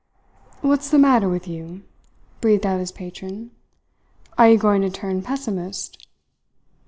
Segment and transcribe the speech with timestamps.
[0.61, 1.83] "What's the matter with you?"
[2.39, 3.51] breathed out his patron.
[4.35, 6.07] "Are you going to turn pessimist?"